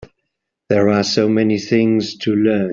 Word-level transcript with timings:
There 0.69 0.89
are 0.89 1.03
so 1.03 1.29
many 1.29 1.59
things 1.59 2.15
to 2.17 2.31
learn. 2.35 2.69